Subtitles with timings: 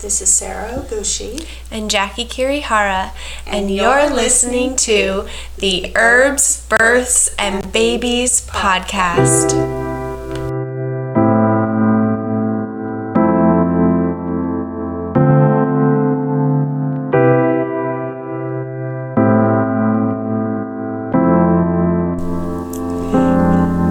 [0.00, 1.44] This is Sara Ohgushi.
[1.72, 3.10] And Jackie Kirihara,
[3.44, 9.50] and, And you're, you're listening to the Herbs, Births, and Babies podcast.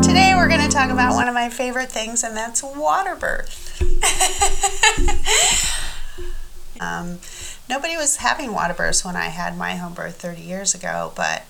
[0.01, 3.65] Today we're going to talk about one of my favorite things, and that's water birth.
[6.81, 7.19] um,
[7.69, 11.43] nobody was having water births when I had my home birth 30 years ago, but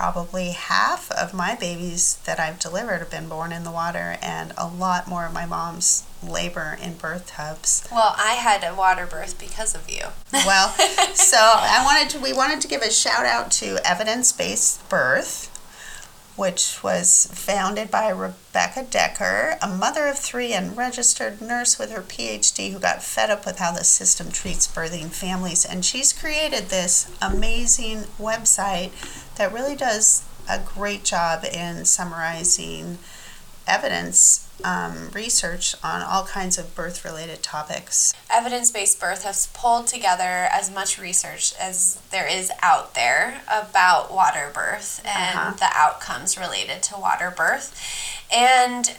[0.00, 4.52] probably half of my babies that I've delivered have been born in the water, and
[4.56, 7.86] a lot more of my mom's labor in birth tubs.
[7.90, 10.04] Well, I had a water birth because of you.
[10.32, 10.68] Well,
[11.14, 15.49] so I wanted to, we wanted to give a shout out to Evidence Based Birth,
[16.36, 22.02] which was founded by Rebecca Dekker, a mother of three and registered nurse with her
[22.02, 25.64] PhD who got fed up with how the system treats birthing families.
[25.64, 28.90] And she's created this amazing website
[29.36, 32.98] that really does a great job in summarizing
[33.70, 38.12] evidence um, research on all kinds of birth related topics.
[38.28, 44.12] Evidence based birth has pulled together as much research as there is out there about
[44.12, 45.52] water birth and Uh-huh.
[45.58, 47.74] the outcomes related to water birth.
[48.34, 48.94] And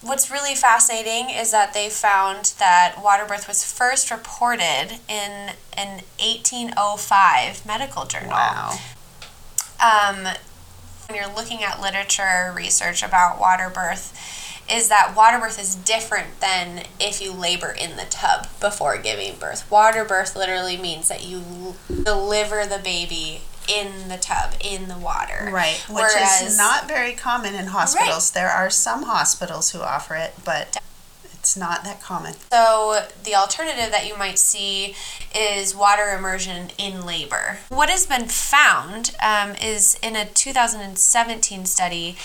[0.00, 6.02] what's really fascinating is that they found that water birth was first reported in an
[6.20, 8.30] 1805 medical journal.
[8.30, 8.78] Wow.
[9.82, 10.28] um,
[11.10, 14.16] when you're looking at literature research about water birth
[14.70, 19.34] is that water birth is different than if you labor in the tub before giving
[19.36, 19.68] birth.
[19.70, 25.48] Water birth literally means that you deliver the baby in the tub in the water.
[25.50, 28.30] Right, which is not very common in hospitals.
[28.30, 30.76] There are some hospitals who offer it, but
[31.40, 32.34] it's not that common.
[32.52, 34.94] So, the alternative that you might see
[35.34, 37.58] is water immersion in labor.
[37.70, 42.16] What has been found um, is in a 2017 study,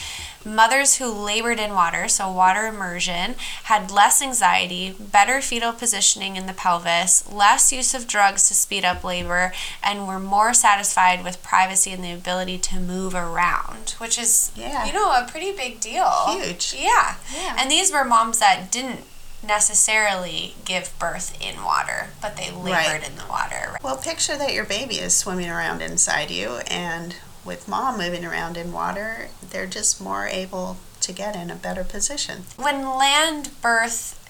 [0.45, 6.45] mothers who labored in water, so water immersion, had less anxiety, better fetal positioning in
[6.45, 9.51] the pelvis, less use of drugs to speed up labor,
[9.83, 14.85] and were more satisfied with privacy and the ability to move around, which is, Yeah.
[14.85, 16.09] you know, a pretty big deal.
[16.39, 16.75] Huge.
[16.77, 17.15] Yeah.
[17.35, 17.55] Yeah.
[17.57, 19.03] And these were moms that didn't
[19.43, 23.07] necessarily give birth in water, but they labored Right.
[23.07, 23.77] in the water.
[23.81, 28.57] Well, picture that your baby is swimming around inside you, and with mom moving around
[28.57, 32.43] in water, they're just more able to get in a better position.
[32.57, 34.21] When land birth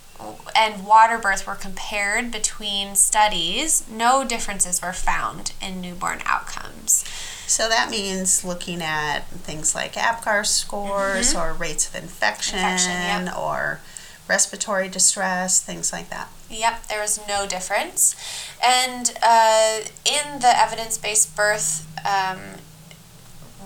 [0.55, 7.03] and water birth were compared between studies, no differences were found in newborn outcomes.
[7.47, 13.37] So that means looking at things like APGAR scores or rates of infection, Infection, yep.
[13.37, 13.79] or
[14.27, 16.29] respiratory distress, things like that.
[16.49, 18.15] Yep, there was no difference.
[18.63, 22.39] And uh, in the evidence based birth um,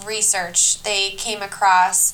[0.05, 2.13] research, they came across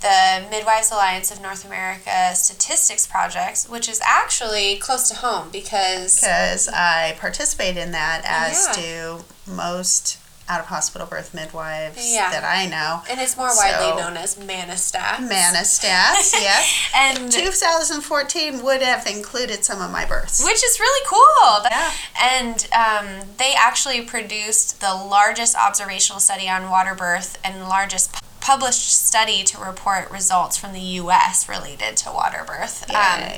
[0.00, 6.16] the Midwives Alliance of North America Statistics Project, which is actually close to home because.
[6.20, 8.82] Because I participate in that, as Yeah.
[8.82, 12.30] do most out of hospital birth midwives Yeah.
[12.30, 13.02] that I know.
[13.10, 15.18] And it's more widely So- known as MANA Stat.
[15.20, 16.72] Manistats, yes.
[16.94, 20.42] And 2014 would have included some of my births.
[20.44, 21.66] which is really cool.
[21.70, 21.92] Yeah.
[22.20, 28.94] And um, they actually produced the largest observational study on water birth and largest published
[29.04, 31.48] study to report results from the U.S.
[31.48, 32.88] related to water birth.
[32.90, 33.32] Um,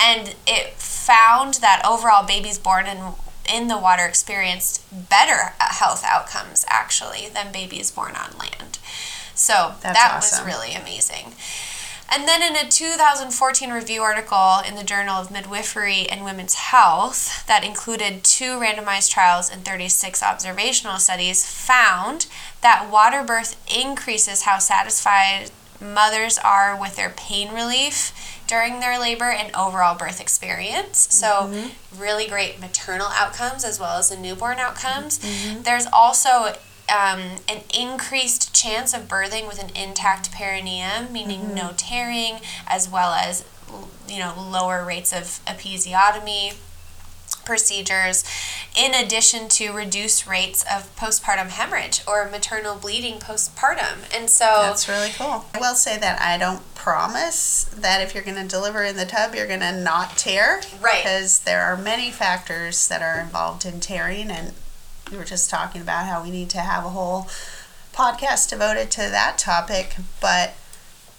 [0.00, 2.96] and it found that overall babies born in
[3.52, 8.78] in the water experienced better health outcomes actually than babies born on land.
[9.34, 10.46] So That's that awesome.
[10.46, 11.34] was really amazing.
[12.08, 17.44] And then in a 2014 review article in the Journal of Midwifery and Women's Health
[17.46, 22.26] that included two randomized trials and 36 observational studies, found
[22.60, 28.12] that water birth increases how satisfied mothers are with their pain relief
[28.46, 31.12] during their labor and overall birth experience.
[31.14, 32.00] So, mm-hmm.
[32.00, 35.18] really great maternal outcomes as well as the newborn outcomes.
[35.18, 35.62] Mm-hmm.
[35.62, 36.54] There's also
[36.88, 41.54] um, an increased chance of birthing with an intact perineum, meaning mm-hmm.
[41.54, 43.44] no tearing, as well as
[44.08, 46.54] you know lower rates of episiotomy
[47.46, 48.24] procedures,
[48.76, 54.14] in addition to reduced rates of postpartum hemorrhage or maternal bleeding postpartum.
[54.14, 55.46] And so That's really cool.
[55.54, 59.06] I will say that I don't promise that if you're going to deliver in the
[59.06, 60.60] tub, you're going to not tear.
[60.80, 61.02] Right.
[61.02, 64.52] Because there are many factors that are involved in tearing, and
[65.10, 67.28] we were just talking about how we need to have a whole
[67.92, 69.96] podcast devoted to that topic.
[70.20, 70.54] But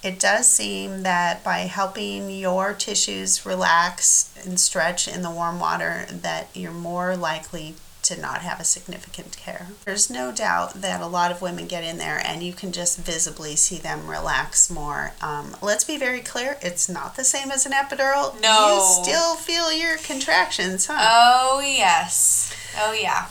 [0.07, 6.05] it does seem that by helping your tissues relax and stretch in the warm water
[6.09, 9.67] that you're more likely to not have a significant tear.
[9.83, 12.97] There's no doubt that a lot of women get in there and you can just
[12.99, 15.11] visibly see them relax more.
[15.21, 18.39] Um, let's be very clear, it's not the same as an epidural.
[18.41, 18.77] No.
[18.97, 20.97] You still feel your contractions, huh?
[21.01, 22.53] Oh, yes.
[22.79, 23.27] Oh, yeah.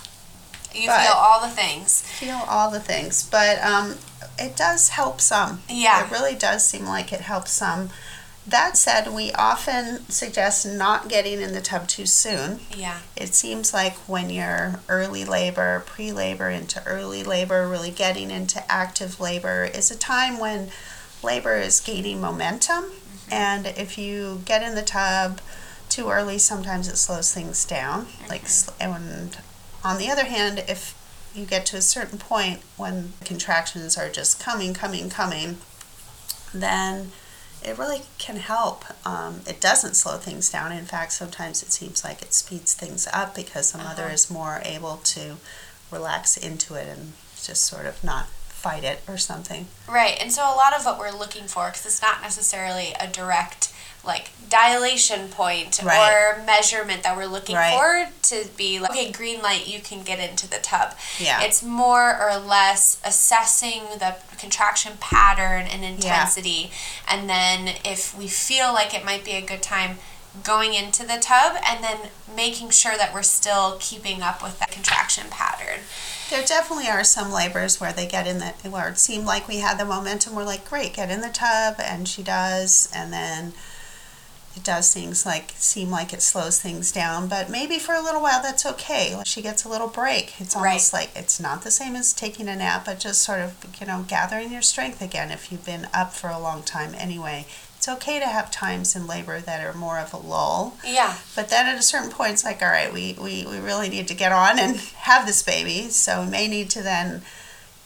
[0.75, 2.03] You But- feel all the things.
[2.03, 3.97] feel all the things, but um,
[4.39, 5.63] it does help some.
[5.69, 6.05] Yeah.
[6.07, 7.91] It really does seem like it helps some.
[8.47, 12.61] That said, we often suggest not getting in the tub too soon.
[12.77, 13.01] Yeah.
[13.17, 18.63] It seems like when you're early labor, pre labor, into early labor, really getting into
[18.71, 20.71] active labor is a time when
[21.25, 22.85] labor is gaining momentum.
[22.85, 23.33] Mm-hmm.
[23.33, 25.41] And if you get in the tub
[25.89, 28.07] too early, sometimes it slows things down.
[28.29, 28.45] Like,
[28.79, 29.37] and
[29.83, 30.95] on the other hand, if
[31.37, 35.59] you get to a certain point when contractions are just coming, coming, coming,
[36.55, 37.13] then
[37.65, 38.85] it really can help.
[39.07, 40.73] Um, it doesn't slow things down.
[40.73, 44.15] In fact, sometimes it seems like it speeds things up because the mother Uh-huh.
[44.15, 45.37] is more able to
[45.91, 47.13] relax into it and
[47.43, 49.67] just sort of not fight it or something.
[49.89, 50.17] Right.
[50.21, 53.73] And so a lot of what we're looking for, because it's not necessarily a direct
[54.07, 56.09] like dilation point Right.
[56.13, 57.75] or measurement that we're looking Right.
[57.77, 61.41] for to be like okay green light you can get into the tub Yeah.
[61.43, 66.71] it's more or less assessing the contraction pattern and intensity
[67.09, 69.99] and then if we feel like it might be a good time
[70.45, 71.97] going into the tub and then
[72.37, 75.81] making sure that we're still keeping up with that contraction pattern
[76.31, 79.59] There definitely are some labors where they get in the where it seemed like we
[79.59, 80.35] had the momentum.
[80.35, 83.55] We're like, great, get in the tub, and she does, and then
[84.57, 87.29] it does things like seem like it slows things down.
[87.29, 89.21] But maybe for a little while that's okay.
[89.25, 90.41] She gets a little break.
[90.41, 93.55] It's almost like it's not the same as taking a nap, but just sort of
[93.81, 97.47] you know gathering your strength again if you've been up for a long time anyway.
[97.77, 100.77] It's okay to have times in labor that are more of a lull.
[100.85, 103.89] yeah But then at a certain point, it's like, all right, we, we, we really
[103.91, 105.89] need to get on and have this baby.
[105.91, 107.23] So we may need to then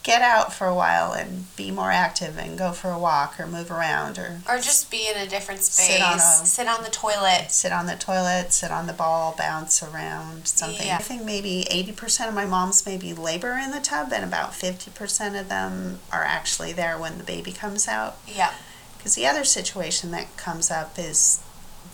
[0.03, 3.47] get out for a while and be more active and go for a walk or
[3.47, 6.83] move around or or just be in a different space Sit on a- sit on
[6.83, 10.87] the toilet sit on the toilet, sit on the ball, bounce around, something.
[10.87, 10.97] Yeah.
[10.97, 15.39] I think maybe 80% of my moms maybe labor in the tub and about 50%
[15.39, 18.17] of them are actually there when the baby comes out.
[18.27, 18.55] yeah
[18.97, 21.41] Because the other situation that comes up is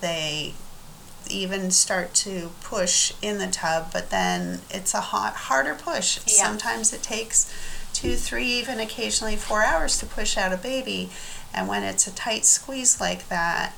[0.01, 0.55] they
[1.29, 6.19] even start to push in the tub, but then it's a hot, harder push.
[6.27, 6.45] Yeah.
[6.45, 7.53] Sometimes it takes
[7.97, 11.09] two, three, even occasionally four hours to push out a baby.
[11.55, 13.73] And when it's a tight squeeze like that,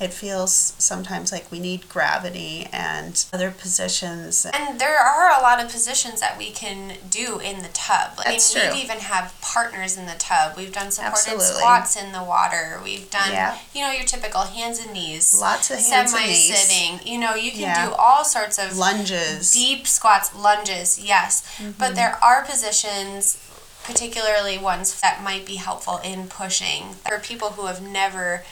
[0.00, 4.46] it feels sometimes like we need gravity and other positions.
[4.46, 8.12] And there are a lot of positions that we can do in the tub.
[8.18, 8.74] I That's mean, true.
[8.74, 10.56] we've even have partners in the tub.
[10.56, 11.46] We've done supported Absolutely.
[11.46, 12.80] squats in the water.
[12.84, 13.58] We've done, Yeah.
[13.74, 16.46] you know, your typical hands and knees, Lots of hands and knees.
[16.46, 17.00] semi-sitting.
[17.12, 17.86] You know, you can Yeah.
[17.88, 19.52] do all sorts of Lunges.
[19.52, 20.98] deep squats, lunges.
[20.98, 21.72] Yes, Mm-hmm.
[21.72, 23.36] but there are positions,
[23.84, 28.44] particularly ones that might be helpful in pushing for people who have never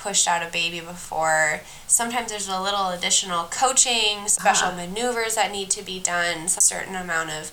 [0.00, 1.60] pushed out a baby before.
[1.86, 4.76] Sometimes there's a little additional coaching, special Uh-huh.
[4.76, 7.50] maneuvers that need to be done, a certain amount of,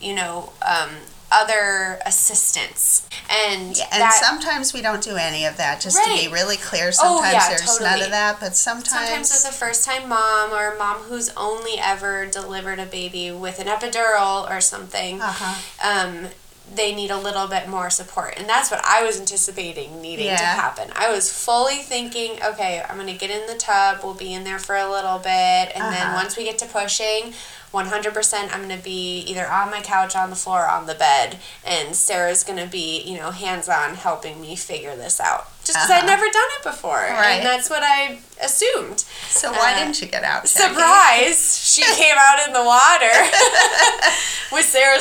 [0.00, 0.90] you know, um,
[1.30, 3.02] other assistance.
[3.28, 6.56] And, Yeah, and that sometimes we don't do any of that, just to be really
[6.56, 6.88] clear.
[6.88, 6.90] Oh,
[7.20, 8.88] Sometimes yeah, there's none of that, but sometimes.
[8.88, 13.30] sometimes as a first time mom or a mom who's only ever delivered a baby
[13.30, 15.54] with an epidural or something, Uh-huh.
[15.86, 16.28] um,
[16.74, 18.34] they need a little bit more support.
[18.36, 20.90] And that's what I was anticipating needing to happen.
[20.94, 24.44] I was fully thinking, okay, I'm going to get in the tub, we'll be in
[24.44, 26.14] there for a little bit, and then Uh-huh.
[26.14, 27.32] once we get to pushing,
[27.72, 30.94] 100% I'm going to be either on my couch, on the floor, or on the
[30.94, 35.48] bed, and Sara's going to be, you know, hands on helping me figure this out.
[35.64, 36.06] Just because I'd Uh-huh.
[36.06, 36.96] never done it before.
[36.96, 37.32] Right.
[37.40, 39.04] And that's what I assumed.
[39.28, 40.44] So why Uh, didn't you get out?
[40.46, 40.74] Jackie?
[40.74, 41.58] Surprise!
[41.62, 43.12] she came out in the water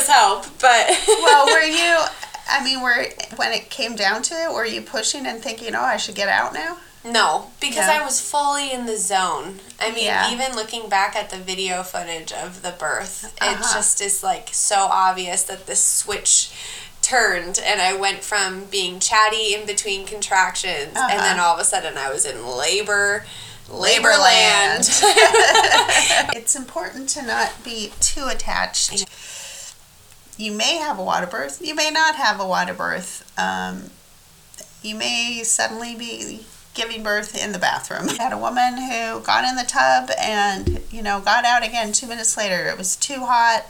[0.05, 1.97] help, but well, were you?
[2.49, 3.05] I mean, were
[3.37, 6.29] when it came down to it, were you pushing and thinking, "Oh, I should get
[6.29, 6.77] out now"?
[7.03, 8.01] no, because Yeah.
[8.01, 9.59] I was fully in the zone.
[9.79, 10.29] I mean, Yeah.
[10.31, 13.73] even looking back at the video footage of the birth, it Uh-huh.
[13.73, 16.49] just is like so obvious that this switch
[17.01, 21.47] turned and I went from being chatty in between contractions and then Uh-huh.
[21.47, 23.25] all of a sudden I was in labor
[23.69, 24.89] Labor labor land.
[26.35, 29.05] it's important to not be too attached.
[30.37, 31.61] You may have a water birth.
[31.65, 33.31] You may not have a water birth.
[33.37, 33.89] Um,
[34.83, 36.45] you may suddenly be
[36.77, 38.07] giving birth in the bathroom.
[38.09, 41.91] I had a woman who got in the tub and you know got out again
[41.91, 42.67] two minutes later.
[42.67, 43.65] It was too hot.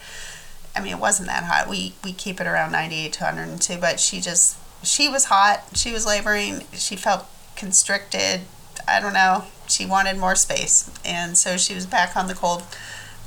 [0.76, 1.68] I mean, it wasn't that hot.
[1.68, 5.64] We we keep it around 98 to 102, but she just she was hot.
[5.74, 6.66] She was laboring.
[6.74, 8.42] She felt constricted.
[8.88, 9.46] I don't know.
[9.68, 12.64] She wanted more space, and so she was back on the cold,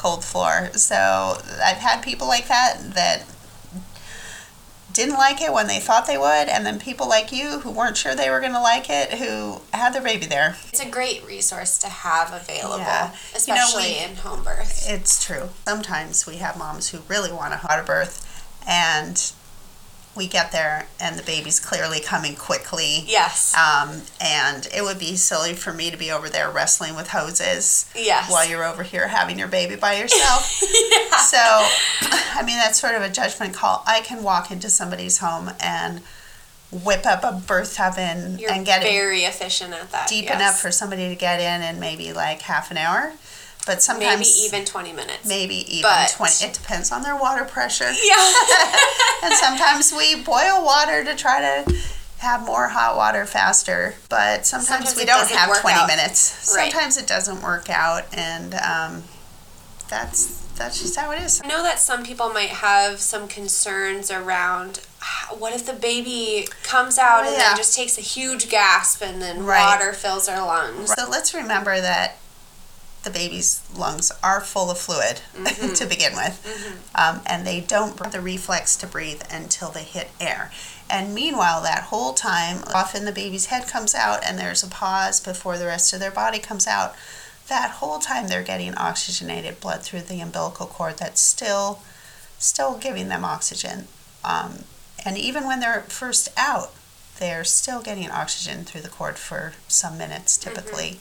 [0.01, 0.71] cold floor.
[0.75, 3.25] So I've had people like that that
[4.93, 7.97] didn't like it when they thought they would, and then people like you who weren't
[7.97, 10.57] sure they were going to like it who had their baby there.
[10.71, 13.07] It's a great resource to have available, Yeah.
[13.07, 14.87] You know, especially we- in home birth.
[14.89, 15.51] It's true.
[15.65, 18.27] Sometimes we have moms who really want a water birth,
[18.67, 19.33] and
[20.17, 23.05] we get there, and the baby's clearly coming quickly.
[23.07, 23.55] Yes.
[23.57, 27.89] Um, and it would be silly for me to be over there wrestling with hoses
[27.95, 28.31] Yes.
[28.31, 30.61] while you're over here having your baby by yourself.
[30.91, 31.17] yeah.
[31.19, 31.39] so,
[32.39, 33.85] I mean, that's sort of a judgment call.
[33.87, 36.01] I can walk into somebody's home and
[36.73, 40.09] whip up a birth oven You're and get it very efficient at that.
[40.09, 40.35] deep yes.
[40.35, 43.13] enough for somebody to get in in maybe like half an hour.
[43.71, 45.27] But sometimes maybe even 20 minutes.
[45.29, 48.33] maybe even But- 20 it depends on their water pressure Yeah.
[49.23, 51.77] and sometimes we boil water to try to
[52.19, 55.87] have more hot water faster but sometimes, Sometimes we don't have 20 out.
[55.87, 56.71] minutes Right.
[56.73, 59.05] sometimes it doesn't work out and um,
[59.89, 64.11] that's that's just how it is I know that some people might have some concerns
[64.11, 64.81] around
[65.39, 67.49] what if the baby comes out Oh, and yeah.
[67.51, 69.65] then just takes a huge gasp and then Right.
[69.65, 70.93] water fills her lungs.
[70.93, 72.17] so let's remember that
[73.03, 75.75] the baby's lungs are full of fluid Mm-hmm.
[75.75, 76.37] to begin with
[76.95, 80.51] um, and they don't have the reflex to breathe until they hit air.
[80.89, 85.21] And meanwhile that whole time often the baby's head comes out and there's a pause
[85.21, 86.95] before the rest of their body comes out.
[87.49, 91.81] That whole time they're getting oxygenated blood through the umbilical cord that's still
[92.39, 93.87] still giving them oxygen
[94.25, 94.65] um,
[95.05, 96.73] and even when they're first out
[97.19, 100.99] they're still getting oxygen through the cord for some minutes typically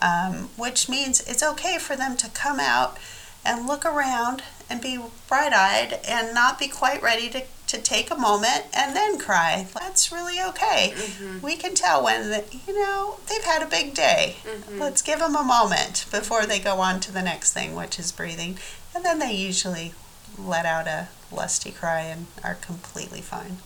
[0.00, 2.98] um, which means it's okay for them to come out
[3.44, 8.10] and look around and be bright eyed and not be quite ready to, to take
[8.10, 9.66] a moment and then cry.
[9.74, 10.94] That's really okay.
[11.42, 14.36] We can tell when, the, you know, they've had a big day.
[14.78, 18.12] Let's give them a moment before they go on to the next thing, which is
[18.12, 18.58] breathing.
[18.94, 19.94] And then they usually
[20.38, 23.58] let out a lusty cry and are completely fine.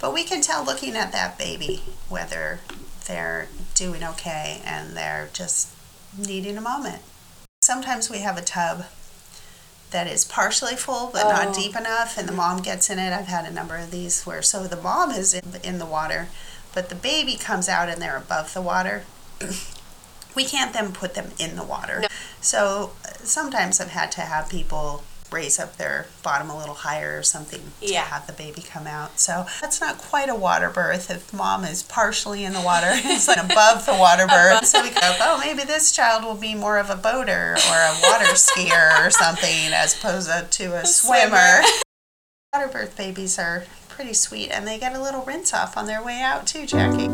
[0.00, 2.60] But we can tell looking at that baby whether
[3.10, 5.74] they're doing okay and they're just
[6.16, 7.02] needing a moment.
[7.62, 8.84] Sometimes we have a tub
[9.90, 11.30] that is partially full but Oh.
[11.30, 13.12] not deep enough, and the mom gets in it.
[13.12, 16.28] I've had a number of these where so the mom is in, in the water,
[16.72, 19.04] but the baby comes out and they're above the water.
[20.36, 22.00] we can't then put them in the water.
[22.02, 22.08] No.
[22.40, 27.18] So uh, sometimes I've had to have people raise up their bottom a little higher
[27.18, 29.18] or something to have the baby come out.
[29.20, 32.88] So that's not quite a water birth if mom is partially in the water.
[32.90, 34.66] it's like above the water birth.
[34.66, 37.98] So we go, oh, maybe this child will be more of a boater or a
[38.02, 41.62] water skier or something as opposed to a, swimmer.
[41.62, 41.62] swimmer.
[42.52, 46.02] Water birth babies are pretty sweet and they get a little rinse off on their
[46.02, 47.08] way out too, Jackie.